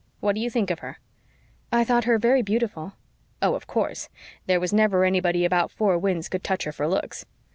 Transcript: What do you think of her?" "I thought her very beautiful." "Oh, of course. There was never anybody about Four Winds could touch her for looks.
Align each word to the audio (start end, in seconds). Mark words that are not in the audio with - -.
What 0.19 0.33
do 0.33 0.41
you 0.41 0.49
think 0.49 0.71
of 0.71 0.79
her?" 0.79 0.97
"I 1.71 1.83
thought 1.83 2.05
her 2.05 2.17
very 2.17 2.41
beautiful." 2.41 2.93
"Oh, 3.39 3.53
of 3.53 3.67
course. 3.67 4.09
There 4.47 4.59
was 4.59 4.73
never 4.73 5.03
anybody 5.05 5.45
about 5.45 5.69
Four 5.69 5.95
Winds 5.99 6.27
could 6.27 6.43
touch 6.43 6.63
her 6.63 6.71
for 6.71 6.87
looks. 6.87 7.27